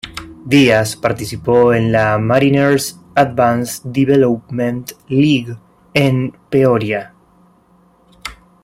[0.47, 5.55] Díaz participó en la Mariners Advance Development League
[5.93, 7.13] en Peoria.